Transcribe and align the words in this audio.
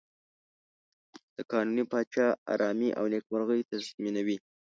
د 1.35 1.37
قانوني 1.51 1.83
پاچا 1.91 2.27
آرامي 2.53 2.89
او 2.99 3.05
نېکمرغي 3.13 3.61
تضمینوي. 3.69 4.37